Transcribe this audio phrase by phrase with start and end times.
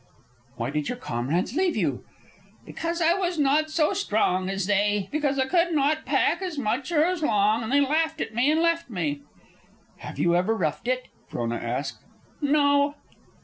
[0.55, 2.03] "Why did your comrades leave you?"
[2.65, 6.91] "Because I was not so strong as they; because I could not pack as much
[6.91, 7.61] or as long.
[7.61, 9.21] And they laughed at me and left me."
[9.97, 12.03] "Have you ever roughed it?" Frona asked.
[12.41, 12.95] "No."